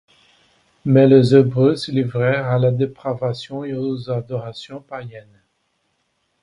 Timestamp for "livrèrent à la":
1.91-2.71